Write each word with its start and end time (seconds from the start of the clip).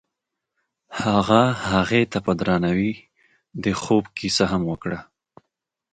هغه 1.01 1.41
هغې 1.69 2.03
ته 2.11 2.17
په 2.25 2.31
درناوي 2.39 2.93
د 3.63 3.65
خوب 3.81 4.03
کیسه 4.17 4.45
هم 4.51 4.61
وکړه. 4.71 4.99